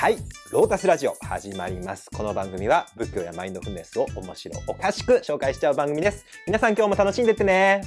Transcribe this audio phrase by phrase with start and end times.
[0.00, 0.16] はい、
[0.50, 2.08] ロータスラジオ始まります。
[2.10, 6.24] この番組は仏教やマインドフルネスを面白おかしく紹介しちゃう番組です。
[6.46, 7.82] 皆さん今日も楽しんでってね。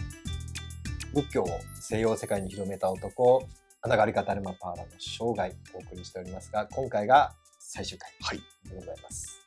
[1.16, 1.48] 仏教を
[1.82, 3.48] 西洋世界に広めた男、
[3.82, 8.12] 穴がりかダルマパーラの生涯をお送りしておりますが、今回が最終回
[8.70, 9.42] でございます。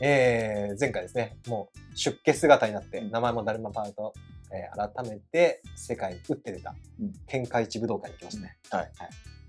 [0.00, 4.14] えー、前回ですね、もう出家姿になって、名前もダルマパーラと、
[4.50, 8.56] えー改めて世界に打って出たうん天下一武道会に行きましたね。
[8.70, 8.90] はい。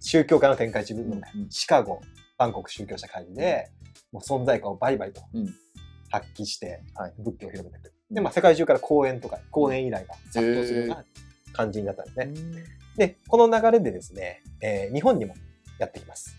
[0.01, 2.01] 宗教家の天下一武道会、うんうんシカゴ、
[2.37, 3.69] バンコク宗教者会議で、
[4.11, 5.55] もう存在感をバリバリとうん
[6.09, 7.93] 発揮してはい、仏教を広めていく。
[8.09, 11.03] うんで、まあ、世界中から講演とか、講演依頼が殺到するような
[11.51, 12.63] 感じになったんですね。
[12.95, 15.33] で、この流れでですね、えー日本にも
[15.79, 16.35] やってきます。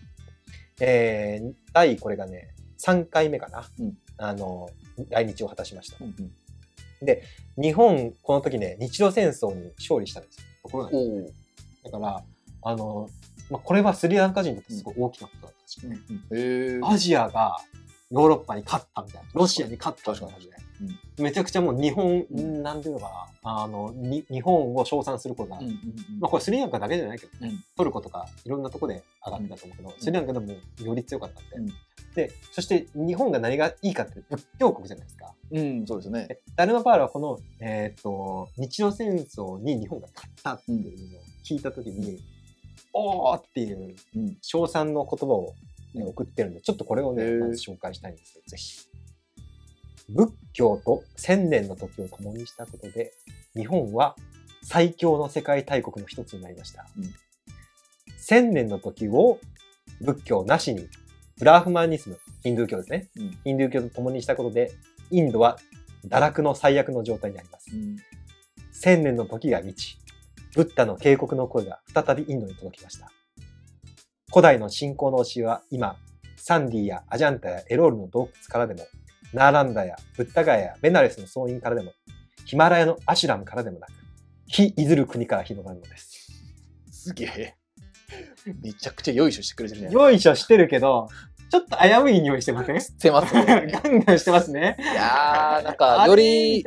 [0.79, 3.65] えー第、これがね、3回目かな。
[3.79, 4.69] うんあの、
[5.09, 5.97] 来日を果たしました。
[5.99, 6.31] うんうん
[7.57, 10.43] 日本、この時ね、日露戦争に勝利したんですよ。
[10.63, 11.29] ところがね
[11.83, 12.23] だから、
[12.63, 13.07] あの、
[13.49, 15.87] まあ、これはスリランカ人にとってすごい大きなことだったらしく
[16.29, 16.79] て、へえ。
[16.83, 17.57] アジアが
[18.11, 20.33] ヨーロッパに勝ったみたいな、ロシアに勝ったみたいな。
[20.33, 20.55] 感じで、
[21.23, 25.73] めちゃくちゃもう日本、うんなんていうのかな、あの、に日本を称賛することが、うんうん
[26.19, 27.63] まあこれスリランカだけじゃないけどね、うん。
[27.75, 31.67] トルコとかいろんなとこで上がってたと思うけど、スリランカでもより強かったんで、うん。
[32.15, 35.33] で、そして日本が何がいいかって仏教国じゃないですか。
[35.51, 36.27] うん、そうですね。
[36.27, 42.19] でダルマパールはこの、えっ、と、日露戦争に日本が勝ったっていうのを聞いたときに、
[42.97, 44.37] おーっていううん。
[44.41, 45.53] 称賛の言葉を、
[45.93, 48.87] ねうん送ってるんで、ちょっとこれをね、まず紹介したいんですよ、ぜひ。
[50.09, 53.13] 仏教と千年の時を共にしたことで、
[53.55, 54.15] 日本は
[54.61, 56.85] 最強の世界大国の一つになりました。
[56.97, 57.13] うん
[58.17, 59.39] 千年の時を
[60.01, 60.89] 仏教なしに、
[61.37, 63.07] ブラーフマニズム、ヒンドゥー教ですね。
[63.15, 64.71] うんヒンドゥー教と共にしたことで、
[65.11, 65.59] インドは
[66.07, 67.69] 堕落の最悪の状態にあります。
[67.73, 67.97] うん
[68.71, 69.97] 千年の時が満ち、
[70.55, 73.11] ブッダの警告の声が再びインドに届きました。
[74.29, 75.97] 古代の信仰の教えは今、
[76.37, 78.87] サンディやアジャンタやエロールの洞窟からでも、
[79.33, 81.91] ナーランダやブッダガヤやベナレスの総院からでも、
[82.45, 83.91] ヒマラヤのアシュラムからでもなく、
[84.47, 86.31] 非いずる国から広がるのです。
[86.89, 87.55] すげえ。
[88.61, 89.91] めちゃくちゃよいしょしてくれてるね。
[89.91, 91.09] よいしょしてるけど、
[91.51, 92.81] ちょっと危うい匂いしてません？
[92.81, 93.67] してますね。
[93.83, 94.75] ガンガンしてますね。
[94.79, 96.63] いやー、なんか、より。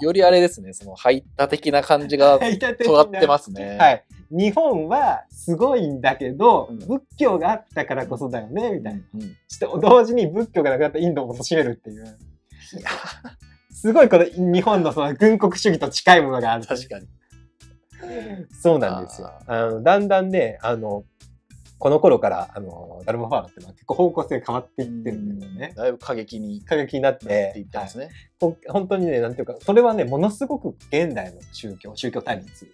[0.00, 2.38] よりあれですね、その、入った的な感じが
[2.84, 3.76] 尖ってますね。
[3.78, 4.04] はい。
[4.30, 9.00] 日本はすごいんだけど、うん仏教があったからこそだよね、みたいな。
[9.14, 9.20] うん。
[9.22, 12.04] いそして同時に仏教がなくなったインドを貶めるっていう。
[12.04, 12.12] や
[13.72, 16.66] すごいこの日本のその軍国主義と近いものがある。
[16.66, 17.06] 確かに。
[18.62, 19.30] そうなんですよ。
[19.46, 21.04] あのだんだんね、あの、
[21.78, 25.72] この頃から、あの、ダルマファーラっていうのは結構方向性変わっていってるんだよね。
[25.76, 28.10] だいぶ過激に過激になっなっていて、ってますね。
[28.40, 32.68] ほん本当にね、なんていうか、それはね、ものすごく現代の宗教、宗教対立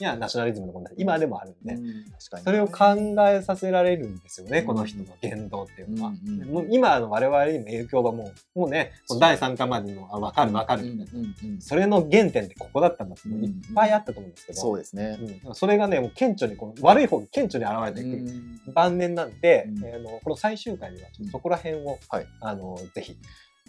[0.00, 2.04] やナショナリズムの問題、今でもあるんで、うん。
[2.18, 2.44] 確かに。
[2.44, 4.66] それを考えさせられるんですよね、うん。
[4.66, 6.10] この人の言動っていうのは。
[6.10, 6.48] うんうん。
[6.48, 8.90] もう今の我々にも影響がもう、もうね、
[9.20, 11.20] 第3巻までの、あ、わかるわかるうんみたいな。
[11.20, 11.60] うんうん。
[11.60, 15.18] それの原点ってここだったんだって、もういっぱいあったと思うんですけど、そうですね。
[15.46, 15.54] うん。
[15.54, 18.16] それがね、もう顕著にこう、悪い方が顕著に現れていく。
[18.16, 19.84] うん晩年なんで、うん。
[19.84, 22.26] えーあのこの最終回ではちょっとそこら辺を、はい。
[22.40, 23.16] あのぜひ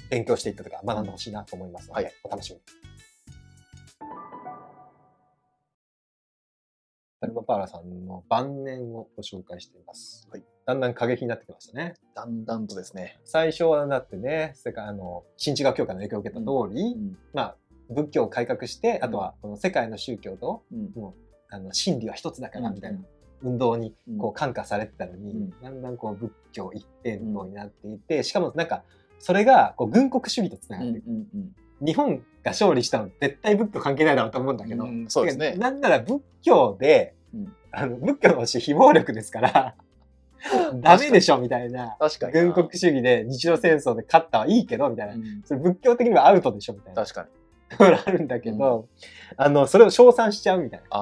[0.09, 2.13] 勉強していったとか学んでほしいなと思いますので、はい。
[2.23, 2.94] お楽しみに。
[7.25, 10.27] ダルマパーラさんの晩年をご紹介しています。
[10.31, 10.43] はい。
[10.67, 11.95] だんだん過激になってきましたね。
[12.15, 13.19] だんだんとですね。
[13.23, 17.17] 最初はだってね、世界あの新地学教会の影響を受けた通り、うん。
[17.33, 17.57] まあ
[17.89, 20.91] 仏教を改革して、あとうんはこの世界の宗教とうん。
[20.95, 21.13] もう
[21.49, 22.75] あの真理は一つだからうん。
[22.75, 22.99] みたいな
[23.41, 24.17] 運動にうん。
[24.19, 25.49] こう感化されてたのに、うん。
[25.61, 28.83] だんだんこう仏教一辺倒になっていて、しかもなんか
[29.17, 31.55] それがこう軍国主義とつながっていく、うん。
[31.83, 35.55] 日本が勝利したの絶対仏教関係ないだろうと思うんだけど、うんそうですね。
[35.55, 37.53] なんなら仏教で、うん。
[37.71, 39.75] あの仏教の教え非暴力ですから
[40.75, 42.33] ダメでしょみたいな確かに。
[42.33, 45.41] 軍国主義で日露戦争で勝ったはいいけどみたいな、うん。
[45.43, 47.03] それ仏教的にはアウトでしょみたいな。
[47.03, 47.85] 確かに。
[48.05, 48.87] あるんだけど、
[49.37, 51.01] あのそれを称賛しちゃうみたいな感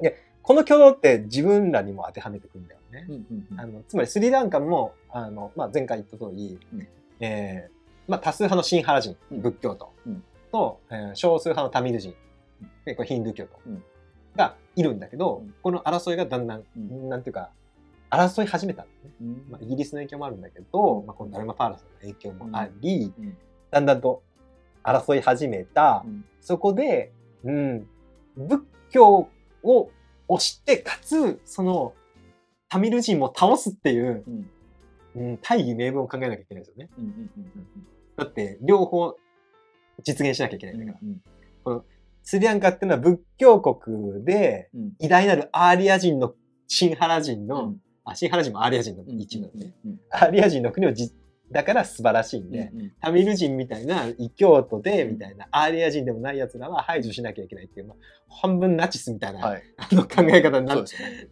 [0.00, 0.08] じ。
[0.08, 3.06] あこの挙動って自分らにも当てはめてくるんだよね。
[3.06, 3.12] あ。。
[3.12, 3.60] うんうんうん。
[3.60, 6.88] あのつまりスリランカもあの、まあ、前回言った通り、うん。
[7.20, 7.77] えー
[8.08, 9.42] まあ、多数派のシンハラ人、うん。
[9.42, 10.24] 仏教徒、うん。
[10.50, 12.14] と、えー少数派のタミル人、
[12.84, 13.84] でこれヒンドゥー教徒、うん。
[14.34, 15.54] がいるんだけど、うん。
[15.62, 17.08] この争いがだんだん、うん。
[17.08, 17.50] なんていうか
[18.10, 18.86] 争い始めた
[19.50, 23.36] まあ、イギリスの影響もあるんだけど、まあ、このダルマパーラさんの影響もあり、うん。
[23.70, 24.22] だんだんと
[24.82, 26.24] 争い始めた、うん。
[26.40, 27.12] そこで、
[27.44, 27.86] うん、
[28.36, 29.28] 仏教
[29.62, 29.90] を
[30.28, 31.92] 推して、かつ、その、
[32.68, 34.50] タミル人も倒すっていう、うん。
[35.16, 36.88] うん、大義名分を考えなきゃいけないですよね。
[36.98, 37.86] うんうんうん
[38.18, 39.16] だって、両方
[40.02, 41.72] 実現しなきゃいけないんだから。
[41.72, 41.82] うん
[42.22, 44.92] スリランカっていうのは仏教国で、うん。
[44.98, 46.34] 偉大なるアーリア人の
[46.66, 47.76] シンハラ人の、うん。
[48.04, 49.46] あ、シンハラ人もアーリア人の一部。
[49.46, 49.58] なん。
[49.58, 49.90] で、ねうん。
[49.92, 50.00] うん。
[50.10, 51.10] アーリア人の国をじ
[51.50, 52.92] だから素晴らしいんで、うんうん。
[53.00, 57.96] タミル人みたいな異教徒で、みたいな、アーリア人でもない奴らは排除しなきゃいけないっていう、まあ、
[58.42, 59.62] 半分ナチスみたいな、はい。
[59.78, 60.76] あの考え方にな。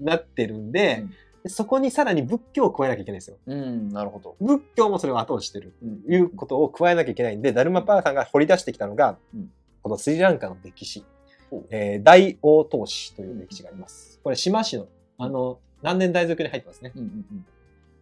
[0.00, 1.04] なってるんで、で
[1.48, 3.36] そこにさらに仏教を加えなきゃいけないんですよ。
[3.46, 4.36] うん、なるほど。
[4.40, 9.50] 仏教もそれを後押ししてるうんということを加えなきゃいけないんで、ダルマパーさんが掘り出してきたのが、うん
[9.82, 11.04] このスリランカの歴史
[11.48, 14.20] ほう、えー大王投資という歴史があります。
[14.24, 14.88] これ、島市の、
[15.18, 16.90] あの、何年代続に入ってますね。
[16.96, 17.46] うんうんうん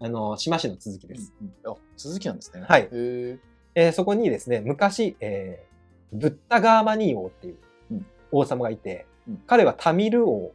[0.01, 1.33] あの、島市の続きです。
[1.41, 2.63] うんうんあ、続きなんですね。
[2.67, 3.39] はいへえ。
[3.75, 7.57] えーそこにですね、昔、えーブッダガーマニー王っていう
[7.91, 10.53] うん王様がいて、うん彼はタミル王、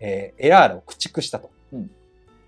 [0.00, 1.50] えーエラーラを駆逐したと。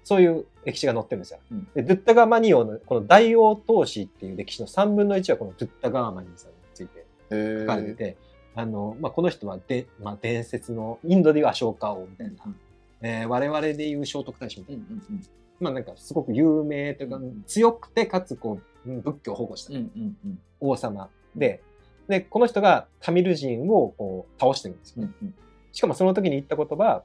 [0.03, 1.39] うんそういう歴史が載ってるんですよ。
[1.51, 1.69] うん。
[1.75, 8.17] で、ドゥッダガーマニー王のこの大王投資っていう歴史の3分の1はこのドゥッダガーマニーさんについてへ書かれてて、
[8.55, 12.57] あの、まあ、この人はで、まあ、伝説のインドでいうアショーカ王みたいな、うん
[13.03, 15.27] えー我々でいう聖徳太子みたいな、うんうん
[15.61, 20.39] まあなんかすごく有名というか、うん強くてかつこううん仏教を保護したうんうんうん。
[20.61, 21.63] 王様で、
[22.09, 25.05] で、この人がタミル人をこう倒してるんですよ。
[25.05, 25.11] ね。
[25.23, 25.35] うんうん。
[25.73, 27.05] しかもその時に言った言葉、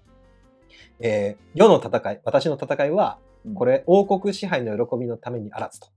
[0.99, 5.87] えー世の戦い、私の戦いは、うんこれ王国支配の喜びのためにあらずと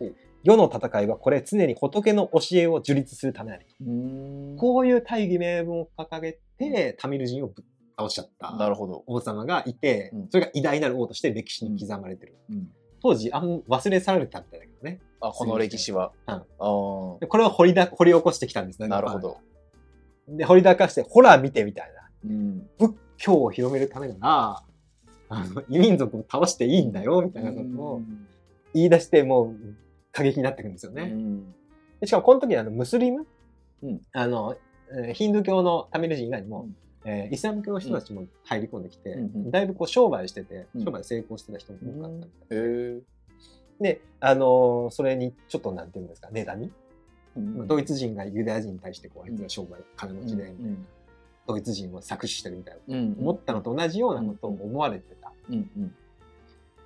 [0.00, 0.16] うん。
[0.44, 3.66] 世の戦いはこれ常に仏の教えを樹立するためなり
[4.56, 7.64] こういう大義名分を掲げて、タミル人をぶっ
[7.98, 9.04] 倒しちゃったなるほど。
[9.06, 12.36] 王様がいてうん、それが偉大なる王として歴史に刻まれてる。
[12.50, 12.68] うん
[13.04, 15.00] 当時、あん忘れ去られたみたいだけどね。
[15.20, 16.12] あ、この歴史は。
[16.28, 18.90] うんこれを掘りだ掘り起こしてきたんですあ、ね。
[18.90, 19.38] なるほど。
[20.28, 22.30] で、掘り出かして、ほら見てみたいな。
[22.30, 22.32] う
[23.22, 23.24] ん。
[23.24, 24.14] 仏教を広めるためな。
[24.20, 24.62] ら、
[25.28, 28.02] あの、異民族を倒していいんだよ、みたいなことを
[28.74, 29.56] 言い出して、もう、
[30.12, 31.10] 過激になってくるんですよね。
[31.12, 31.54] うん。
[32.00, 33.26] でしかも、この時にあの、ムスリム、
[33.82, 34.00] うん。
[34.12, 34.56] あの、
[34.94, 36.76] えーヒンドゥー教のタミル人以外にも、うん。
[37.10, 39.20] えーイスラム教の人たちも入り込んできて、うん。
[39.20, 40.84] うんだいぶこう商売してて、うん。
[40.84, 43.00] 商売成功してた人も多かったみたいへえ。
[43.80, 46.70] で、あのーそれにちょっとなんていうんですか、妬み、
[47.36, 47.66] うん。
[47.66, 50.86] ドイツ人がユダヤ人に対してこう、あいつら商売、金持ちで、うん
[51.46, 55.32] ドイツ人を搾取してるみたいな、うん思ったのと同じようなことを思われてた。
[55.50, 55.94] うんうん。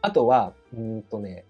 [0.00, 1.44] あとは、うーんとね、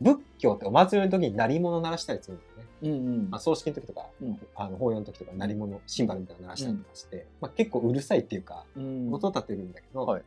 [0.00, 2.64] 仏教ってお祭りの時に鳴り物を鳴らしたりするんですね。
[2.82, 2.94] うんう
[3.26, 3.30] ん。
[3.30, 4.40] まあ、葬式の時とか、うん。
[4.54, 9.12] あの法要の時とか鳴り物、シンバルみたいなの鳴らしたりとかして、まあ、結構うるさいっていうか、うん。
[9.12, 10.22] 音立てるんだけど、はい。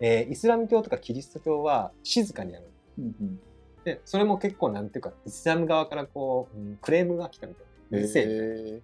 [0.00, 2.66] えーイスラム教とかキリスト教は静かにやる。
[2.98, 3.40] うんうん。
[3.84, 7.98] で、それも結構なんていうか、イスラム側からこう、うんクレームが来たみたいな。
[7.98, 8.80] うるせえみたいな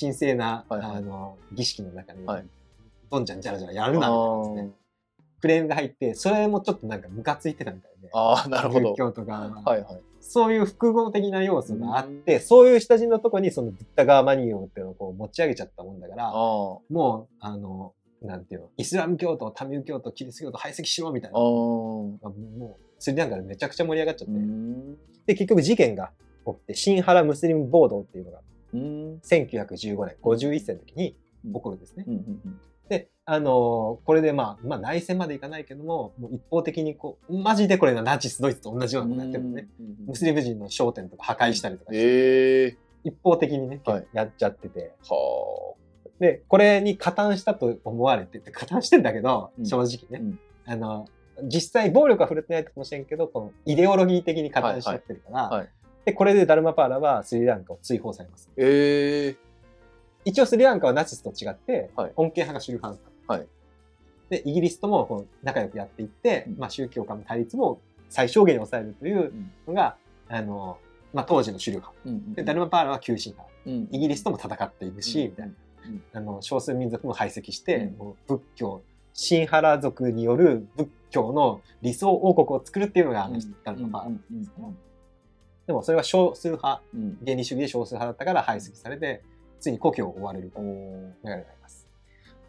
[0.00, 2.44] 神聖な、はいはいあの儀式の中に、はい
[3.10, 4.70] どんちゃんじゃらじゃらやるなみたいなですね
[5.18, 8.96] あクレームが入ってそれもちょっとなんかムカついてたみたいであー、なるほど仏。
[8.98, 10.00] 教とかは、はいはい。
[10.20, 16.32] そういう複合的な要素があって、そういう下地のとこにそのブッダガーマニオっていうのをこう持ち上げちゃったもんだからああ。
[16.32, 18.68] もうあのなんていうの？
[18.76, 21.44] イスラム教徒タミル教徒キリスト教徒排斥しろみたいなああ。
[21.44, 24.96] もうスリランカでめちゃくちゃ盛り上がっちゃって、うん。
[25.24, 26.10] で結局事件が
[26.44, 28.40] 起きてシンハラムスリム暴動っていうのが
[28.72, 29.20] うん。
[29.24, 32.04] 1915年51歳の時に起こるんですね。
[32.06, 39.68] うんうんで、あのーこれでまあ、まあ内戦までいかないけども、もう一方的にこう、マジでこれがナチスドイツと同じようなことやってるのね。
[39.78, 42.76] うんムスリム人の商店とか破壊したりとかして、ええ。
[43.04, 44.94] 一方的にね、はいやっちゃってて。
[45.02, 45.74] は
[46.18, 50.24] で、これに加担したと思われてて、加担してんだけど、うん正直ね。
[50.24, 51.06] うんあの、
[51.44, 55.70] 実際暴力は触れてないかもしれんけど、このイデオロギー的に加担しちゃってるから、はいはいはい
[56.08, 58.48] で、これでダルマパーラはスリランカを追放されます。
[58.48, 58.54] あ。
[58.56, 59.36] ええ。
[60.24, 62.12] 一応スリランカはナチスと違って、はい。
[62.16, 63.46] 穏健派が主流派はい。
[64.30, 66.58] で、イギリスともこう仲良くやっていって、うん。
[66.58, 69.34] まあ宗教間の対立も最小限に抑えるという
[69.66, 69.96] のが、
[70.30, 70.78] あの、
[71.12, 71.98] まあ当時の主流派。
[72.06, 73.54] うんで、ダルマパーラは急進派。
[73.66, 73.88] うん。
[73.94, 75.52] イギリスとも戦っているし、みたいな。
[76.14, 77.98] あの、少数民族も排斥して、うん。
[77.98, 84.72] もう仏教、シンハラ族による仏教の理想王国を作るっていうのが、あのダルマパーラなんですけど、
[85.68, 87.18] でもそれは少数派、うん。
[87.22, 89.22] 原理主義で少数派だったから排斥されて、
[89.60, 90.66] ついに故郷を追われると流
[91.24, 91.86] れがあります。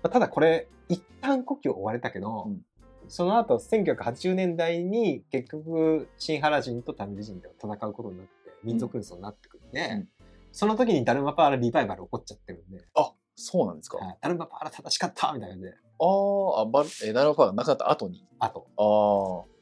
[0.02, 2.62] まあただこれ、一旦故郷を追われたけど、うん。
[3.10, 8.32] その後1980年代に結局シンハラ人とタミル人で戦うことになって
[8.64, 10.08] 民族紛争になってくるんで、うん。
[10.54, 13.98] その時にダルマパーラリバイバル起こっちゃってるんで、あ、そうなんですか。
[13.98, 14.18] はい。
[14.22, 18.26] ダルマパーラ正しかったみたいな感じで、あーあ、ダルマパーがなくなった後に？
[18.40, 19.59] あと、ああ。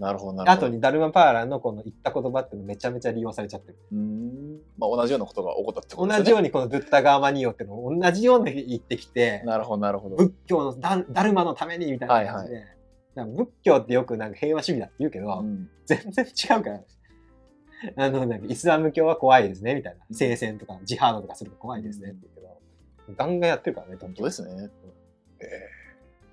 [0.00, 0.66] なるほど、なるほど。
[0.66, 3.78] 後にダルマパーラのこの言った言葉ってめちゃめちゃ利用されちゃってる。
[3.92, 4.58] うーん。
[4.78, 6.18] まあ同じようなことが起こったってことですね。
[6.20, 10.16] 同じようにこのドゥッタガーマニオってのを同じように言ってきて、なるほど、なるほど。
[10.16, 12.74] 仏教のダダルマのためにみたいな感じで、だか
[13.14, 16.80] ら仏教ってよくなんか平和主義だって言うけど、うん全然違うから。
[17.96, 20.04] あの、なんかイスラム教は怖いですね、みたいな。
[20.08, 24.70] うん聖戦とかジハードとかするの怖いですねって言うけど、ガンガンやってるからね、本当ですね。
[25.40, 25.69] え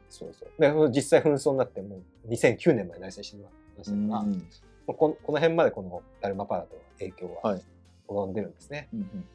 [0.10, 0.62] そうそう。
[0.62, 3.44] で、実際紛争になってもう2009年まで内戦してる
[3.78, 4.48] ましたから、うん
[4.88, 7.62] ここの辺までこのダルマパーラとの影響ははい
[8.08, 8.88] 及んでるんですね。
[8.94, 9.28] うん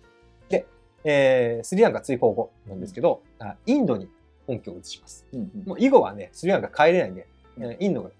[1.04, 4.08] えースリランカ追放後なんですけど、あインドに
[4.46, 5.26] 本拠を移します。
[5.32, 7.26] うんうんもう以後はね、スリランカ帰れないんで、
[7.58, 8.10] うんえーインドが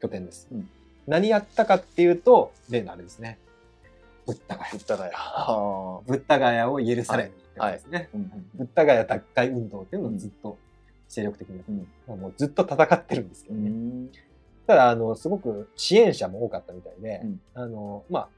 [0.00, 0.68] 拠点です、うん
[1.06, 3.38] 何やったかっていうと、例のあれですね。
[4.26, 4.78] ブッダガヤブ。
[4.78, 5.12] ッダガヤ。
[5.12, 8.08] は ブッダガヤを許されるってことですね。
[8.12, 8.16] あ。
[8.16, 10.56] うんうんブッダガヤ奪回運動っていうのをずっと
[11.10, 11.56] 精力的に。
[11.58, 11.72] やって、
[12.12, 13.70] もうずっと戦ってるんですけうどね。
[13.70, 14.08] ん。
[14.66, 17.40] ただ、あの、すごく支援者も多かったみたいで、うん。
[17.54, 18.28] あの、まあ、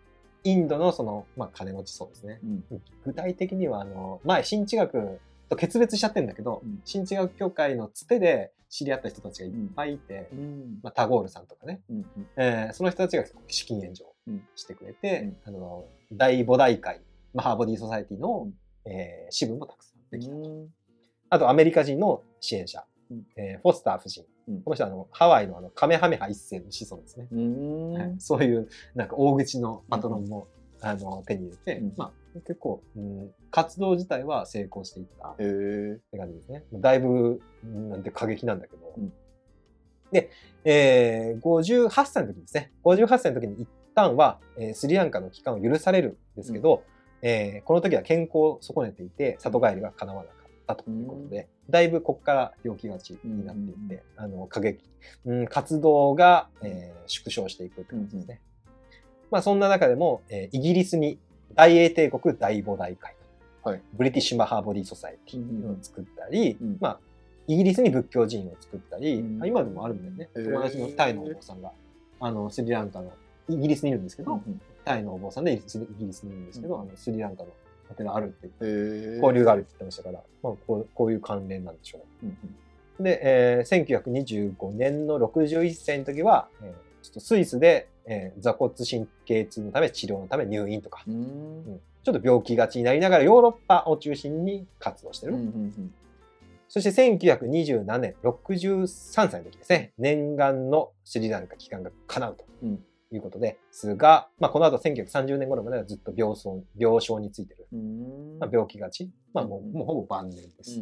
[0.45, 2.41] インドのその、まあ、金持ちそうですね。
[2.43, 2.65] うん。
[3.05, 6.81] 具体的には、あの、前、新地学と決別しちゃってるんだけど、うん。
[6.85, 10.81] 新地学協会のつてで知り合った人たちがいっぱいいて、うん。
[10.83, 14.09] まあ、タゴールさんとかね、うんえーその人たちが資金援助
[14.57, 15.55] してくれて、うん。
[15.57, 17.03] あの、大母大会、
[17.35, 18.55] マハーボディソサエティの、うん
[18.91, 20.39] えー支部もたくさんできたと。
[20.39, 20.69] うん。
[21.29, 24.25] あと、アメリカ人の支援者、うんえーフォスター夫人。
[24.49, 27.29] うんこの人はあのハワイのあのカメハメハ一世の子孫ですね。
[27.33, 30.49] うんはいそういうなんか大口のパトロンも、
[30.83, 35.37] あの手に入れて、うんまあ、結構、うん、活動自体は成功していったっ。
[35.37, 36.65] て感じですね。
[36.73, 38.93] だいぶ、うんなんて過激なんだけど。
[38.97, 39.13] うん
[40.11, 40.31] で、
[40.65, 42.71] えー、58歳の時ですね。
[42.85, 46.83] 58歳の時に一旦は、えースリランカの帰還を許されるんですけど、
[47.23, 54.81] えーこの時は健康を損ねていて、里帰りが叶わなかったということで、だいぶここから病気がちになっていって、あの、過激、
[55.25, 58.41] うん、活動が、えー縮小していくって感じですね。
[59.31, 61.19] まあそんな中でも、えーイギリスに
[61.55, 63.15] 大英帝国大母大会、
[63.65, 63.83] はい。
[63.93, 66.77] ブリティッシュマハーボディソサエティを作ったり、うん。
[66.81, 67.01] まあ
[67.47, 69.43] イギリスに仏教寺院を作ったり、うん。
[69.43, 70.29] あ今でもあるんだよね。
[70.35, 71.73] 友達のタイのお坊さんが、
[72.21, 73.13] あの、スリランカの、
[73.49, 74.41] イギリスにいるんですけど、
[74.85, 75.63] タイのお坊さんでイギ
[76.07, 76.81] リスにいるんですけど、うん。
[76.83, 77.51] あのスリランカの
[77.91, 79.17] お寺あるって言って。
[79.17, 82.27] 交流があるって言ってましたから、まあこうこういう関連なんでしょう。
[82.27, 82.37] うん
[83.01, 86.73] で、えー1925年の61歳の時は、えー
[87.03, 91.15] ちょっとスイスで、えー座骨神経痛のため治療のため入院とか、うん。
[91.15, 91.81] うん。
[92.05, 95.35] ちょっと病気がちになりながらヨーロッパを中心に活動してる。
[95.35, 95.95] うんうん
[96.69, 98.87] そして1927年、63
[99.29, 102.45] 歳の時ですね、念願のスリランカ帰還が叶うと。
[102.63, 102.85] うん
[103.17, 107.67] いうことですが、まあ、この後1930年頃まではずっと病床病床についてる。
[107.73, 108.39] うん。
[108.39, 109.11] まあ、病気がち。
[109.33, 110.81] まあ、もううんもうほぼ晩年です。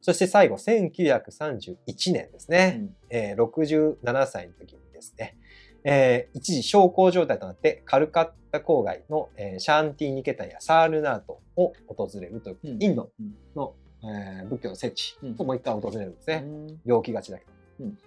[0.00, 1.76] そして最後、1931
[2.12, 2.68] 年ですうね。
[2.70, 5.36] んえー67歳の時にですね、
[5.84, 16.42] えー一時小康状態となってカルカッタ郊外の、えーシャーンティ・ニケタンやサールナートを訪れるという、うんインドうんの、えー仏教の聖地うんをもう一回訪れるんですね。
[16.44, 17.52] うん病気がちだけど。
[17.80, 17.98] うん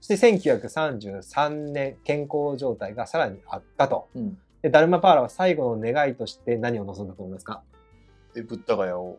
[0.00, 4.08] そして1933年、健康状態がさらに悪化と。
[4.14, 4.38] うん。
[4.62, 7.62] でダルマパーラは最後の願いとして何を望んだと思いますか？
[8.36, 9.18] え、ブッダガヤを、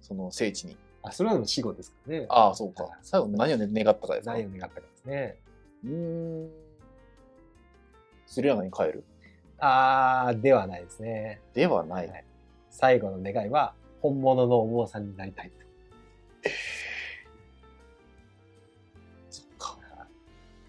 [0.00, 0.76] その聖地に。
[1.02, 2.26] あ、それは死後ですからね。
[2.28, 2.88] ああ、そうか。
[3.02, 4.32] 最後何を願ったかですか？
[4.32, 5.36] 何を願ったかですね。
[5.84, 6.50] うーん。
[8.26, 9.04] スリランカに帰る
[9.58, 11.40] あー、ではないですね。
[11.54, 12.08] ではない。
[12.08, 12.24] はい
[12.74, 15.56] 最後の願いは、本物のお坊さんになりたいと。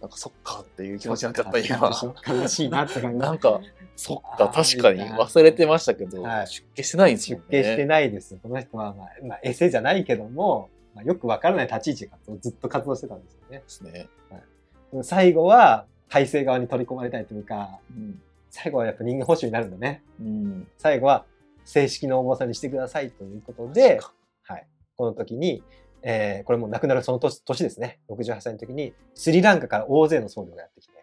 [0.04, 2.42] なんかそっかっていう気持ちになっちゃった、今。
[2.42, 3.18] 悲しいなって感じ。
[3.18, 3.62] なんか、
[3.96, 7.46] そっか、確かに忘れてましたけど、はい出家してないんです出よね。
[7.50, 8.38] 家してないです。
[8.44, 13.58] この人は、まあ、まあ、エセじゃないけども、まあ、よくわからない立ち位置で活動ずっと活動してたんですよね。
[13.60, 14.10] ですね。
[14.92, 18.22] でも最後は、体制側に取り込まれたいというか、うん。
[18.50, 20.04] 最後はやっぱ人間保守になるんだね。
[20.20, 20.68] うん。
[20.78, 21.24] 最後は、
[21.64, 24.02] 正式なお坊さんにしてくださいということで、
[24.42, 24.68] はい。
[24.98, 25.64] この時に、
[26.04, 28.00] えーこれもう亡くなるその年年ですね。
[28.10, 30.94] 68歳の時に、スリランカから大勢の僧侶がやってきて、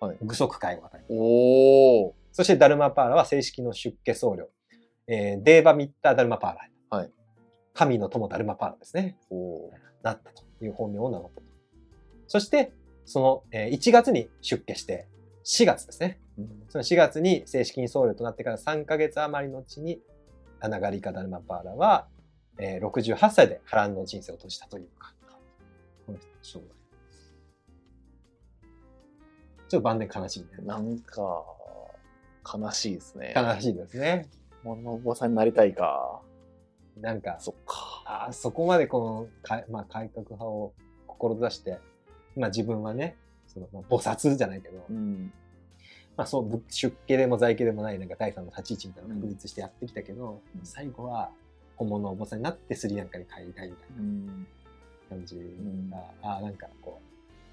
[0.00, 1.06] はい具足会を与えた。
[1.10, 2.12] おー。
[2.32, 4.44] そしてダルマパーラは正式の出家僧侶。
[5.06, 6.54] えーデーバミッタ・ダルマパー
[6.90, 6.98] ラ。
[6.98, 7.10] はい
[7.72, 9.16] 神の友ダルマパーラですね。
[9.30, 9.70] おー。
[10.02, 11.46] なったという本名を名乗ったと。
[12.26, 12.72] そして、
[13.04, 15.06] その、えー1月に出家して、
[15.44, 16.20] 4月ですね。
[16.68, 20.00] その4月に正式に僧侶となってから3ヶ月余りのうちに、
[20.60, 22.06] アナガリカ・ダルマパーラは、
[22.58, 25.14] えー68歳で波乱の人生を閉じたというか、
[26.06, 26.60] この人。
[29.68, 30.48] ちょっと晩年悲しいね。
[30.62, 31.44] なんか、
[32.44, 33.32] 悲しいですね。
[33.36, 34.28] 悲しいですね。
[34.64, 36.20] 物のお坊さんになりたいか。
[37.00, 38.02] なんか、そっか。
[38.04, 40.72] あーそこまでこのか、まあ、改革派を
[41.06, 41.78] 志して、
[42.36, 43.16] まあ自分はね、
[43.46, 45.32] そのまあ菩薩じゃないけど、うん。
[46.16, 51.30] まあそう、ぶ出家でも在家でもないなんか第三の立ち位置みたいなのを確立してやってきたけど、うん最後は
[51.80, 54.26] 本物のお坊さんになってスリランカに帰りたいみたいうん。
[54.26, 54.32] な
[55.08, 57.00] 感じんが、ああ、なんかこ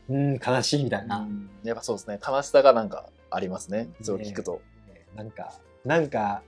[0.10, 2.20] う、うーん、悲しいみたいな、うんやっぱそうですね。
[2.26, 3.90] 悲しさがなんかありますね。
[4.02, 4.62] それを聞くと。
[4.88, 5.54] ねなんか、
[5.86, 6.44] なんか、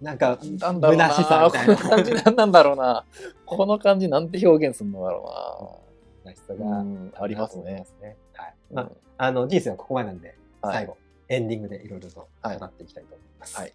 [0.00, 3.04] なんか、虚しさみたいなこの感じ何なんだろうな。
[3.44, 5.84] この感じなんて表現するのだろ
[6.24, 6.32] うな。
[6.32, 7.86] 虚しさが、うんありますね。
[8.00, 8.16] ね。
[8.32, 8.54] はい。
[8.76, 10.96] あ、あの、人生はここまでなんで、はい最後、
[11.28, 13.56] エンディングでいろいろと語っていきたいと思います。
[13.58, 13.72] はい。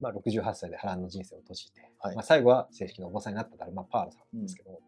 [0.00, 4.78] まあ、68歳で波乱の人生を閉じて、はいまあ、最後は正式なお坊さんになったダルマ・パールさんですけど、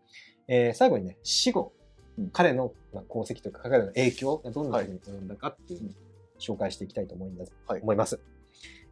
[0.48, 1.72] えー最後にね、死後、
[2.18, 5.92] うん彼のまあ功績というか、彼の影響がどんなふうに及んだかっていうのを
[6.38, 7.52] 紹介していきたいと思います。
[7.66, 8.20] はい思います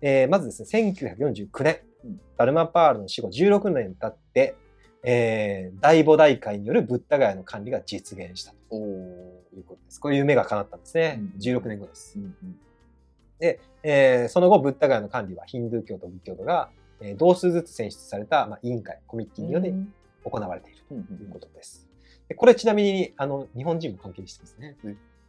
[0.00, 4.56] えーまずですね、1949年、うんダルマ・パールの死後16年経って、
[5.04, 8.76] えー大菩提会によるブッダガヤの管理が実現したと。
[8.76, 10.00] いうことです。
[10.00, 11.20] こういう夢が叶ったんですね。
[11.20, 12.18] うん16年後です。
[12.18, 12.60] うんうん
[13.40, 19.92] えーその後、ブッダガヤの管理はヒンドゥー教と仏教徒が、えー同数ずつ選出された、まあ、委員会、コミッティによってうん
[20.24, 21.88] 行われているうんということです。
[22.28, 24.76] でこれちなみに、あの、日本人も関係してますね。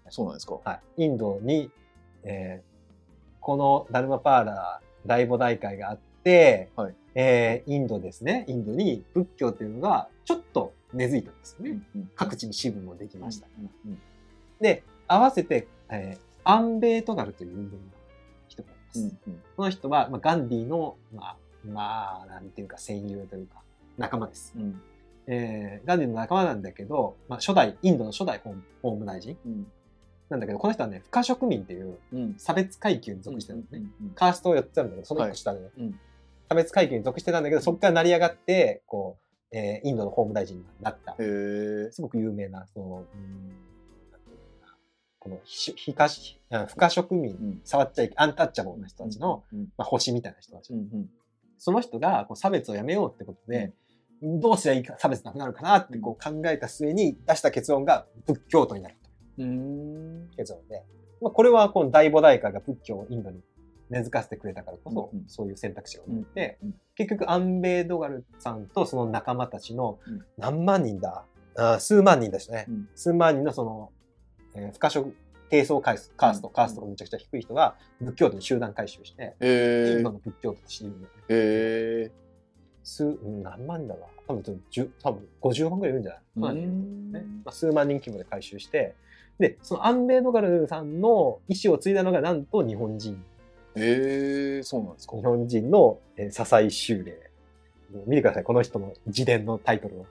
[0.10, 0.60] そうなんですか？
[0.64, 1.06] はい。
[1.06, 1.70] インドに、
[2.24, 2.70] えー
[3.42, 8.44] このダルマパーラー大菩提会があって、はいえーインドですね。
[8.50, 11.80] インドに仏教っていうのがちょっと根付いたんですよね。
[12.16, 13.48] 各地に支部もできました。
[13.58, 14.02] うんうん
[14.60, 17.99] で、合わせて、えーアンベートガルという有名な人がい
[18.90, 19.00] ます。
[19.00, 19.42] うんうん。
[19.56, 23.62] この人は、まあ、ガンディの、まあ、まあ、なんていうか、戦友というか、
[23.98, 24.54] 仲間です。
[24.56, 24.82] うん。
[25.28, 29.38] えーガンディの仲間なんだけど、まあ、初代、インドの初代法法務大臣。
[29.46, 29.68] うん。
[30.30, 32.36] なんだけど、この人はね、不可植民っていううん。
[32.38, 33.84] 差別階級に属してたんですね。
[34.16, 35.70] カーストを4つあるんだけど、その1個下で、ね。
[35.78, 36.00] うん。
[36.50, 39.18] 差別階級に属してたんだけど、そこから成り上がって、こ
[39.52, 41.16] う、えーインドの法務大臣になった。
[41.18, 43.69] すごく有名な、その、うん
[45.20, 46.08] この非非可
[46.52, 47.62] あ不可植民、うん。
[47.64, 49.60] 触っちゃいけアンタッチャブルな人たちの、うん。
[49.78, 50.74] まあ、星みたいな人たち、
[51.58, 53.74] その人がこう差別をやめようってことで、
[54.22, 58.96] どうすりゃいいか差別なくなるかなってこう考えた末に出した結論が仏教徒になる
[59.36, 60.30] といううん。
[60.38, 60.84] 結論で、
[61.22, 63.42] まあ、これはこの大菩提会が仏教をインドに
[63.90, 66.60] 根付かせてくれたからこそ、そういう選択肢が生まれて、
[66.96, 70.22] 結局アンベードガルさんとその仲間たちのうん。
[70.38, 71.26] 何万人だ、
[71.80, 72.90] 数万人ですね、うん。
[72.96, 73.92] 数万人のその、
[74.56, 75.14] えー、不可食
[75.50, 76.54] 低層カースト、カースト、うん。
[76.54, 80.86] カーストがめちゃくちゃ低い人が仏教徒に集団回収して、へえインドの仏教徒として。
[80.86, 81.20] いるんだよね。
[81.30, 82.12] へえ
[82.84, 84.40] 数、うん何万人だろうな。
[84.40, 86.56] 多分、10多分50万ぐらいいるんじゃない？
[86.56, 86.68] ね。
[87.46, 88.96] まあ、数万人規模で回収して、
[89.40, 93.24] で、そのアンベードガルさんの意思を継いだのが、なんと日本人。
[93.76, 95.16] へえそうなんですか。
[95.18, 97.30] 日本人の、えー、笹井修霊。
[98.06, 100.06] 見てください、この人の自伝のタイトルを。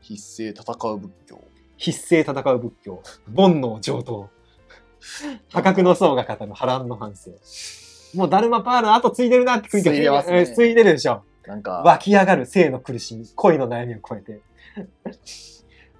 [0.00, 1.40] 必勢戦う仏教
[1.76, 3.02] 必勢戦う仏教。
[3.36, 4.28] 煩悩上等。
[5.52, 7.30] 破格の層が語る波乱の反省。
[8.14, 11.22] もうダルマパールの後継いでるなって雰囲気が継いでますねえー継いでるでしょ。
[11.46, 14.40] なんか湧き上がる性の苦しみ、恋の悩みを超えて。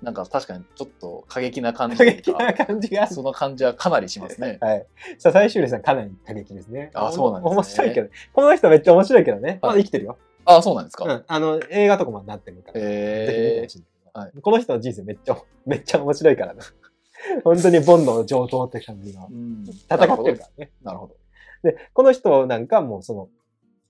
[0.02, 3.06] なんか確かにちょっと過激な感じ過激な感じが。
[3.06, 4.86] その感じはかなりしますねはい。
[5.18, 6.90] 笹井修理さんかなり過激ですね。
[6.94, 8.08] あそうなんですね面白いけど。
[8.32, 9.58] この人めっちゃ面白いけどね。
[9.62, 10.18] まだ生きてるよ。
[10.44, 11.24] あそうなんですかうん。
[11.26, 12.80] あの、映画とかもなってるから。
[12.80, 16.60] ぜひ見てへほしいんだけどはいこの人の人生めっちゃ、 めっちゃ面白いからね。
[17.42, 19.26] 本当に煩悩上等って感じが。
[19.26, 20.72] うん戦ってるからね。
[20.82, 21.16] なるほど
[21.64, 23.28] で、この人なんかもうその、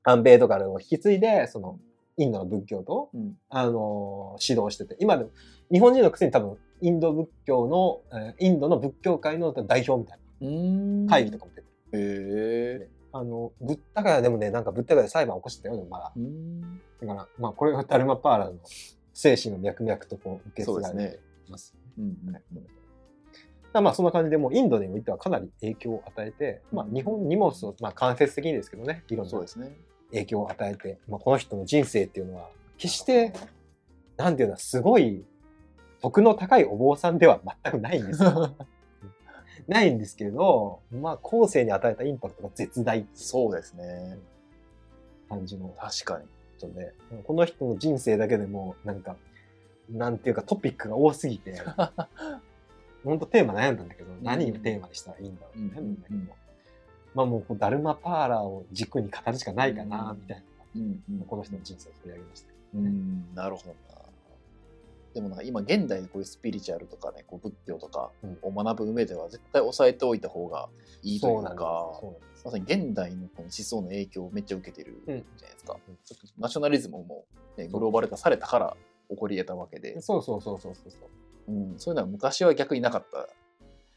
[0.02, 1.78] アンベードガルを引き継いで、その、
[2.16, 5.30] インドの仏教と、うんあのー指導してて、今でも、
[5.70, 12.80] 日本人のくせに多分、インド仏教の、えーインドの仏教界の代表みたいうんな会議とかも出てる。
[12.80, 16.12] へえあの、ブッダガヤでもね、なんかブッダガヤで裁判起こしてたよ、でもまだ。
[16.16, 18.58] うんだから、まあ、これがダルマパーラの
[19.14, 21.74] 精神の脈々とこう受け継がれています。
[23.80, 29.40] まあ、そんな感じで、もうインドにおいてはかなり影響を与えて、まあ、日本にもそう、まあ、間接的にですけどね、いろんな
[30.10, 33.32] 影響を与えて、まあ、この人の人生っていうのは、決して、
[34.16, 35.24] なんていうの、すごい、
[36.00, 38.54] 徳の高いお坊さんでは全くないんですよ。
[39.66, 44.18] ないんですけれど、まあ、後世に与えたインパクトが絶大そうですね。
[45.28, 45.74] 感じの。
[45.80, 49.16] 確かに人で、この人の人生だけでも、なんか、
[49.90, 51.60] なんていうかトピックが多すぎて、
[53.04, 55.74] 本当テーマ悩んだんだけど、何をテーマにしたらいいんだろうね、うん。
[55.74, 56.20] なんだけど
[57.14, 60.20] まあもうこう、ダルマパーラーを軸に語るしかないかな、うん。
[60.20, 60.44] みたいな。
[61.26, 62.52] この人の人生を取り上げました。
[62.74, 63.34] うん。
[63.34, 63.74] なるほど。
[63.93, 63.93] な
[65.14, 68.10] でもなんか今現代でこういうスピリチュアルとかねこう仏教とか
[68.42, 70.68] を学ぶ上では絶対押さえておいた方が
[71.02, 71.92] いいというか
[72.44, 75.96] まさに現代のこの思想の影響をめっちゃ受けてるじゃうんないですか、うん。
[76.38, 77.24] ナショナリズムも、
[77.56, 78.76] ね、グローバル化されたから
[79.08, 81.52] 起こり得たわけで、そうそうそうそうそうそう。
[81.52, 83.28] うん、そういうのは昔は逆になかった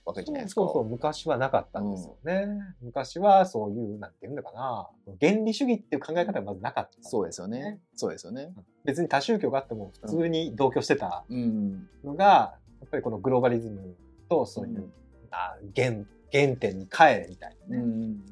[0.08, 2.48] わけじゃないですかそうそう、昔はなかったんですよね。
[2.82, 4.89] 昔はそういう、なんていうのかな、
[5.20, 6.91] 原理主義っていう考え方がまずなかった。
[7.02, 7.82] そうですよね。
[7.96, 8.54] そうですよね
[8.86, 13.96] 別に多宗教があっても普通に同居してたうんのが、やっぱりこのグローバリズム
[14.30, 14.93] とそういう、うん
[15.30, 18.26] あ原原点に帰れみたいなね、うんうん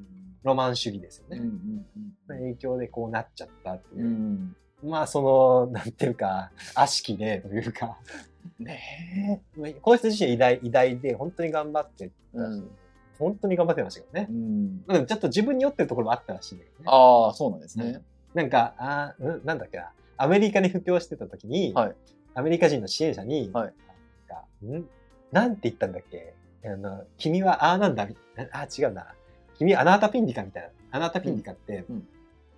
[0.44, 1.40] ロマン主義ですよね。
[1.40, 1.86] うんうん
[2.28, 4.08] 影響でこうなっちゃったっていうう。
[4.08, 7.98] んまあその、なんていうか、悪しき例というか、
[8.60, 12.12] ねまあこの人自身偉大、偉大で本当に頑張ってえ。
[12.38, 12.70] うん
[13.18, 15.00] 本当に頑張ってましたけどねう。
[15.00, 16.84] んちょっと自分に酔ってるところもあったらしいんだけどね。
[16.88, 18.02] ああ、そうなんですね。
[18.34, 21.96] なんか、あーうん、なんだっけな、アメリカに布教してた時に、はい
[22.34, 24.84] アメリカ人の支援者に、はいなんかん？
[25.32, 26.34] なんて言ったんだっけ？
[26.66, 28.18] あの、君はああなんだみ
[28.52, 29.08] あ、違うな。
[29.58, 30.98] 君はアナータピンディカみたいな。
[30.98, 32.08] アナータピンディカって、うんうん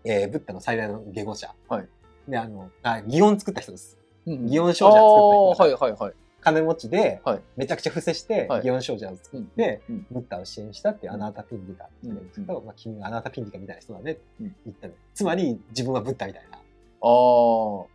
[0.06, 1.54] えーブッダの最大の下語者。
[1.70, 1.88] はい
[2.28, 3.98] で、あの、あ、擬音作った人です。
[4.26, 6.14] うん祇園精舎を作った人はいはいはい。
[6.42, 14.94] 金持ちで、はいめちゃくちゃ伏せして、はい祇園精舎を作って、うんブッダを支援したっていうアナータピンディカって言うんですけど、うまあ、君はアナータピンディカみたいな人だねってうん言ったの。
[15.14, 16.58] つまり、自分はブッダみたいな。
[16.58, 17.86] ああ、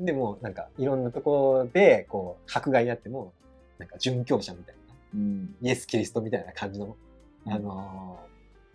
[0.00, 3.32] でも、なんか、いろんなところで、こう、迫害になっても、
[3.78, 5.56] なんか、殉教者みたいな、うん。
[5.62, 6.96] イエス・キリストみたいな感じの、
[7.46, 8.26] うんあのー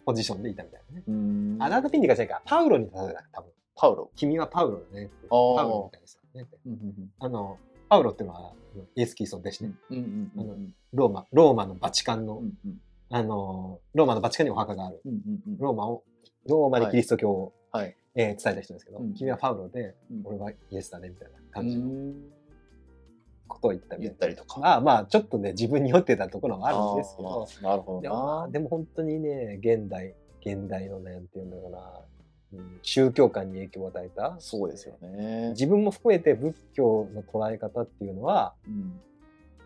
[0.04, 1.04] ポジションでいたみたいなね。
[1.08, 3.52] うんアナータピンディカじゃないか、パウロに例えた多分。
[3.82, 4.12] パウロ。
[4.16, 5.10] 君はパウロだね。
[5.28, 6.48] パウロみたいね。
[6.68, 7.58] うんうんあの、
[7.90, 8.54] パウロっていうのは、
[8.96, 9.72] イエス・キリストの弟子ね。
[9.90, 12.78] うんうんうんうんローマ、ローマのバチカンの、うんうん
[13.10, 15.02] あのー、ローマのバチカンにお墓がある。
[15.04, 16.04] うんうんうんローマを、
[16.48, 17.96] ローマでキリスト教を、はい。
[18.14, 22.14] えー伝えた人ですけど、うん君はパウロで、うん俺はイエスだね、みたいなう感じのん
[23.48, 24.60] ことを言ったみたいな言ったりとか。
[24.60, 30.14] まあまあ、ちょっとね、自分に酔ってたところはあるんですけど、なるほでどでも本当にね、現代、
[30.46, 32.11] 現代のね、なんていうんだろうな、うん
[32.82, 34.36] 宗教観に影響を与えた。
[34.40, 35.50] そうですよね。
[35.50, 39.00] 自分も含めて仏教の捉え方っていうのは、うん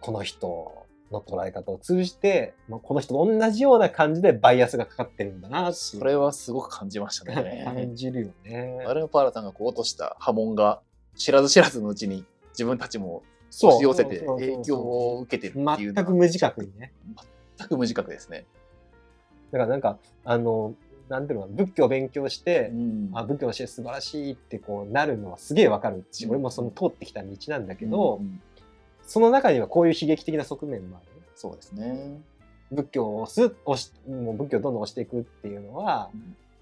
[0.05, 7.63] この人の捉え方を通じて、まあ、この人と同じような感じでバイアスがかかってるんだなそれはすごく感じましたね。
[7.65, 8.85] 感じるよね。
[8.85, 10.81] アルムパーラさんがこう落とした波紋が
[11.15, 16.93] 知らず知らずのうちに自分たちもそう押し寄せて影響を受けてるっていう全く無自覚にね。
[17.57, 18.45] 全く無自覚ですね。
[19.51, 20.75] だからなんか、あの、
[21.09, 23.09] なんていうのかな仏教を勉強して、うん。
[23.13, 26.31] あ仏教の教え素晴らしいってこうなるのはすげえわかるし、うん。
[26.31, 28.41] 俺もその通ってきた道なんだけど、うん
[29.07, 31.05] その中にはこういう悲劇的な側面もある。
[31.35, 32.19] そうですね。
[32.71, 36.09] 仏教を押す、押し、もう仏教をどんどん押していくっていうのは、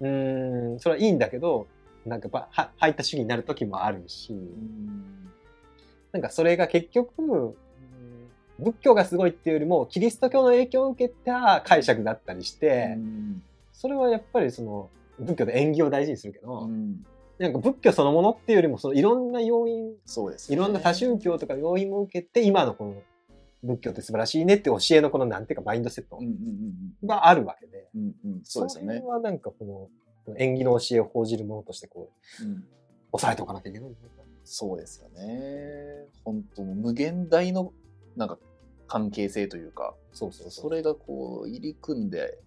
[0.00, 1.66] うーん、それはいいんだけど、
[2.04, 5.30] なんかやっぱ、は、入った主義になる時もあるし、うん。
[6.12, 7.54] なんかそれが結局、うん
[8.56, 13.42] 仏教がすごいっていうよりも、キリスト教の影響を受けた解釈だったりして、うん
[13.84, 17.04] それはやっぱりその、仏教で縁起を大事にするけど、うん
[17.36, 23.02] なんか仏教そのものっていうよりも、そのいろんな要因、そうですねいろんな多宗教とか要因も受けて、今のこの
[23.62, 26.18] 仏教って素晴らしいねって教えのこのなんていうかマインドセット
[27.04, 29.90] があるわけで、うんうんうんそうですよねはなんかこ
[30.26, 32.64] の、縁起の教えを報じるものとしてこう、うん
[33.10, 33.90] 抑えておかなきゃいけない。
[34.42, 36.08] そうですよね。
[36.24, 37.72] 本当無限大の
[38.16, 38.38] なんか
[38.88, 40.62] 関係性というか、そうそうそ。
[40.62, 42.38] そうれがこう入り組んで、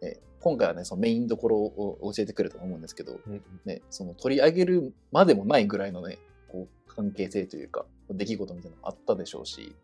[0.00, 9.74] ね、今回はねそのメインどころを教えてくれると思うんですけど、うんうんね、その取り上げるまでもないぐらいのねこう関係性というか出来事みたいなのもあったでしょうし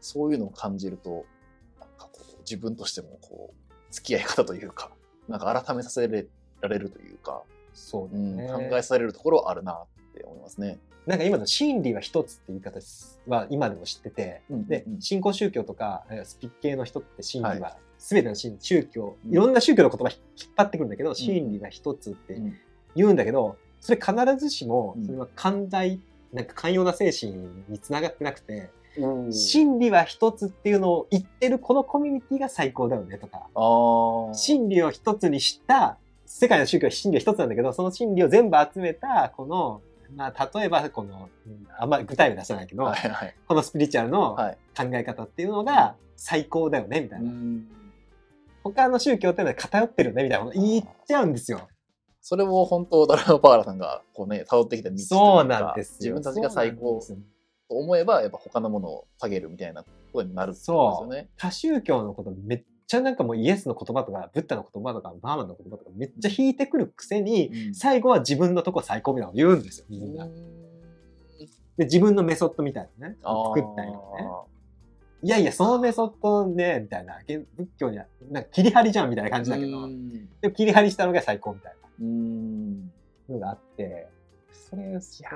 [0.00, 1.24] そういうのを感じると
[1.80, 4.90] なんかこう自分としてもこう付き合い方というか
[5.28, 6.06] なんか改めさせ
[6.60, 8.68] られるというか、そうだうん。
[8.68, 10.78] 考えされるところはあるなって思いますね。
[11.06, 12.80] なんか今の真理は一つって言い方
[13.26, 22.54] は今でも知ってて、うんでうん、新興宗教とかえースピッ系の人って真理はは、全ての真理、宗教、うんいろんな宗教の言葉引っ張ってくるんだけど、真理は一つってうん。
[22.94, 25.06] 言うんだけど、それ必ずしもう、ん。
[25.06, 26.00] それは寛大、
[26.32, 27.32] なんか寛容な精神
[27.68, 29.32] につながってなくて、うん。
[29.32, 33.48] 真理は一つっていうのを言ってるこのコミュニティが最高だよねとか、
[34.34, 39.80] 真理を一つにした、世界の宗教は真理は一つなんだけど、その真理を全部集めた、この、
[40.14, 43.34] まあ、例えば、この、うんあんまり具体例出さないけど、はいはい。
[43.48, 44.58] このスピリチュアルのはい。
[44.76, 47.30] 考え方っていうのが最高だよね、みたいうな。
[47.30, 47.64] ん
[48.64, 51.68] 他の宗教っていうのは偏ってるよね、みたいなこと言っちゃうんですよ。
[52.20, 56.14] それを本当、ダラマパーラさんがこうね、辿ってきた道そうなんですよ。
[56.14, 57.00] 自分たちが最高
[57.68, 61.30] と思えば、やっぱ他のものを下げるみたいなことになるってことですよね。
[61.36, 70.24] 他宗教のことめっちゃなんかもうイエスの言葉とか、ブッダの言葉とか、バーマンの言葉とかめっちゃ引いてくるくせに、うん最後は自分のとこ最高みたいなの言うんですよ、みんな。
[70.24, 70.30] う
[71.76, 73.16] で、自分のメソッドみたいなね。
[73.22, 74.53] 作ったりとかね。
[75.24, 77.18] いやいや、そのメソッドね、みたいな。
[77.26, 77.46] 仏
[77.78, 80.28] 教には、なんか切り張りじゃんみたいな感じだけど、うん。
[80.42, 82.82] でも切り張りしたのが最高みたいうん。
[82.84, 82.90] な
[83.30, 84.06] のがあって、
[84.52, 85.30] それすいや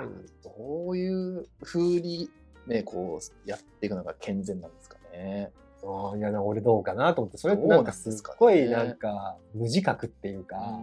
[0.45, 2.29] どういう風に
[2.67, 5.51] ね、こうやっていくのが健全なんですかね。
[5.83, 10.81] あーいや、な俺どうかなと思って、それってなんかすっごいなんか無自覚っていうか、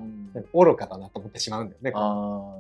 [0.52, 1.92] 愚かだなと思ってしまうんだよね。
[1.94, 2.58] あ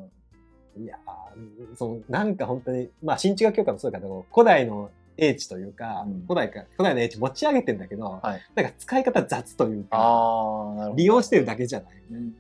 [0.77, 10.93] いやーそのなんか本当に、まあ新地学教会もそうだけど、古代の英知というか、うん古代か、古代の英知持ち上げてんだけど、はいなんか使い方雑というか。
[10.95, 11.93] 利用してるだけじゃない。
[12.11, 12.35] うん。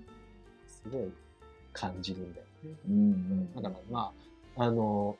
[0.67, 1.11] すごい
[1.73, 2.71] 感じるんだよね。
[2.89, 3.55] うんうん。
[3.55, 4.11] だからま
[4.57, 5.15] あ、あの、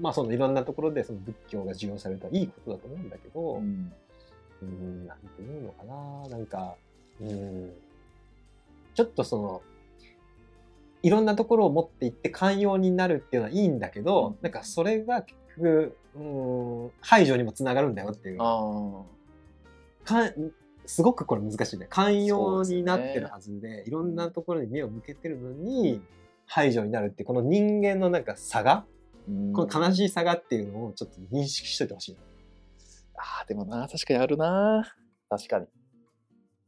[0.00, 3.92] まあそのいろんなところでその仏教が受容されるとはいいことだと思うんだけど、うん
[4.62, 6.74] うん、なんていうのかな、なんか、
[7.20, 7.72] うん、
[8.94, 9.62] ちょっとその、
[11.02, 18.38] いろんなところを持っていって寛容になるっていうのはいいんだけど、うんなんかそれが結局、うん、排除にもつながるんだよっていう。
[18.40, 19.02] あ
[20.04, 20.52] かん
[20.86, 21.86] すごくこれ難しいね。
[21.88, 26.02] 寛容になってるはずで、いろんなところに目を向けてるのに、
[26.46, 28.86] 排除になるってこの人間のなんか差が、あ。
[29.28, 32.20] うんこの悲しい差がっていうのをちょっと認識しといてほしいな。
[33.14, 34.96] ああ、でもな、確かにあるな。
[35.28, 35.66] 確かに。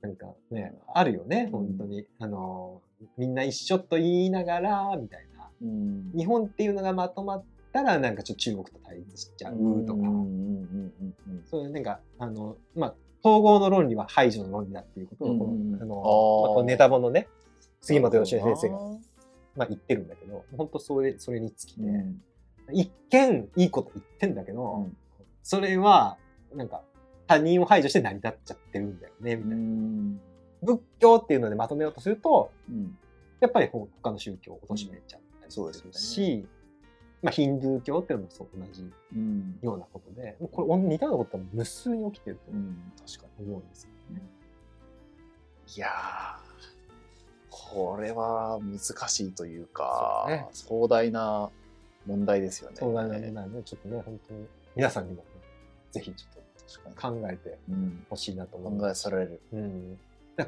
[0.03, 2.07] なんかね、あるよね、うん本当に。
[2.21, 2.81] あの、
[3.17, 5.51] みんな一緒と言いながら、みたいな。
[5.63, 17.29] うん日本っていうのがまとまったら、なんかちょっと中国と対立しちゃうとか、うんうんうんうんうんそういうなんか、あの、まあ、統合の論理は排除の論理だっていうことを、このうんうんあの、まあこのネタ本のね、
[17.81, 18.79] 杉本義なる先生が、
[19.57, 22.21] まあ、言ってるんだけど、本当それ、それにつきで、うん。
[22.73, 24.97] 一見いいこと言ってんだけど、うん。
[25.43, 26.17] それは、
[26.55, 26.83] なんか、
[27.27, 29.57] 他人を排除して成り立っちゃってるんだよね、みたいな。
[29.57, 30.21] うん。
[30.63, 32.97] 仏教っていうのでまとめようとすると、うん。
[33.41, 35.85] やっぱりほ他の宗教を貶めちゃったりそうですす
[36.21, 36.45] るよね。
[36.45, 36.47] し、
[37.23, 44.21] まあ、ヒンドゥー教っていうのもそう同じうんようなことで、もうこれ似たようなことは無数に起きてると思うんですよね。
[45.67, 46.53] にいやー
[47.49, 51.51] これは難しいというかね壮大な
[52.07, 55.25] 問題ですよね壮大な問題ね、ちょっとね、本当に皆さんにも、ね、
[55.93, 59.07] ぜひちょっと考えてうんほしいなと思い考ます。
[59.07, 59.99] えされるうん。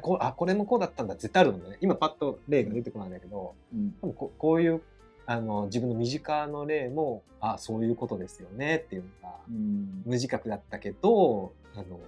[0.01, 1.77] こうあ、これもこうだったんだ、絶対あるのでね。
[1.79, 4.81] 今パッと例が出てこないんだけど、うん多分ここういう、
[5.27, 10.03] あの、自分の身近の例も、あ、そういうことですよねっていうのが、うん。
[10.05, 11.99] 無自覚だったけど、あの、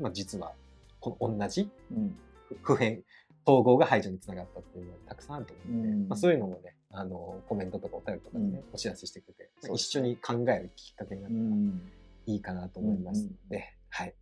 [0.00, 0.52] まあ、実は、
[1.00, 2.16] この同じうん。
[2.62, 3.02] 普遍、
[3.46, 6.08] 統合が排除につながったっていうのがたくさんあると思うので、うん。
[6.08, 8.74] まあ、そういうのもね、あの、コメントとかお便りとかでね、うん。
[8.74, 11.92] お知らせしてくれて、そう一緒に考えるきっかけになったらうん。
[12.26, 14.14] いいかなと思いますので、はい。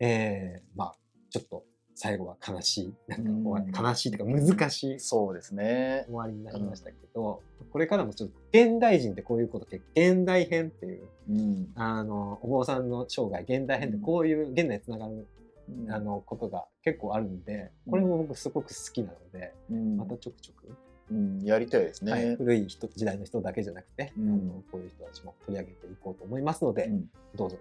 [0.00, 0.96] えー、まあ、
[1.30, 1.64] ちょっと
[2.02, 3.86] 最後は悲しい、なんか終わり、うん。
[3.86, 6.06] 悲しいというか難しいそうですね。
[6.06, 11.68] 終わりになりましたけど、これからもちょっと現代人ってこういうことって現代編っていう、うん。
[11.74, 15.26] あの、お坊さんの生涯、現代編でこういう現代につながる、
[15.68, 15.92] うん。
[15.92, 19.98] あの、ことが結構あるんで、これも僕すごく好きなので、うん。
[19.98, 20.74] またちょくちょく、
[21.10, 21.42] うん。
[21.42, 24.28] やりたいですね、はい古い人、時代の人だけじゃなくて、うん。
[24.30, 27.04] あのこういう人たちも取り上げていこうと思いますので、うん。
[27.36, 27.58] どうぞ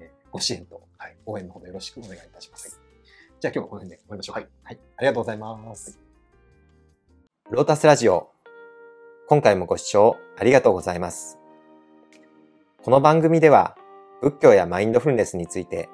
[0.00, 2.87] えーご支援と、はい、応援のほどよろしくお願いいたします。
[3.40, 4.34] じゃあ今日はこの辺で終わりましょう。
[4.34, 4.48] はい。
[4.64, 4.78] はい。
[4.96, 6.00] ありがとうございます。
[7.50, 8.32] ロータスラジオ。
[9.28, 11.38] 今回もご視聴ありがとうございます。
[12.82, 13.76] この番組では
[14.22, 15.88] 仏教やマインドフルネスについて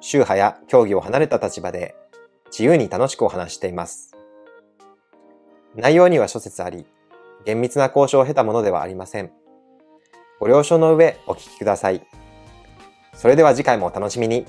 [0.00, 1.94] 宗派や教義を離れた立場で
[2.46, 4.16] 自由に楽しくお話しています。
[5.74, 6.86] 内容には諸説あり、
[7.44, 9.30] 厳密な交渉を経たものではありません。
[10.40, 12.02] ご了承の上お聞きください。
[13.12, 14.46] それでは次回もお楽しみに。